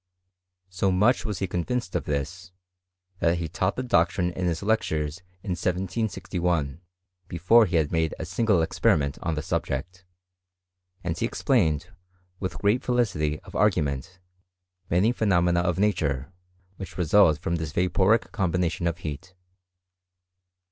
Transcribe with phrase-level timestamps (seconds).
[0.71, 2.53] So much was he conyinced of this,
[3.19, 6.81] that he taught the doctrine in his lectures in 1761,
[7.27, 10.03] before he had made a single experiment on the subject;
[11.03, 11.91] and he explained,
[12.39, 14.17] with great felicity of ar gument,
[14.89, 16.33] many phenomena of nature,
[16.77, 19.35] which result from this vaporific combination of heat.